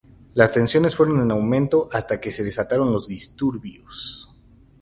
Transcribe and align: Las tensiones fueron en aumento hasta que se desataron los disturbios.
Las 0.33 0.51
tensiones 0.51 0.95
fueron 0.95 1.21
en 1.21 1.29
aumento 1.29 1.87
hasta 1.91 2.19
que 2.19 2.31
se 2.31 2.43
desataron 2.43 2.91
los 2.91 3.05
disturbios. 3.07 4.33